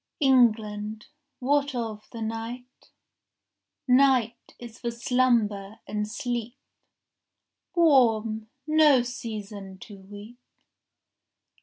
[0.19, 1.05] 14 England,
[1.37, 2.89] what of the night?—
[3.87, 6.57] Night is for slumber and sleep,
[7.75, 10.39] Warm, no season to weep.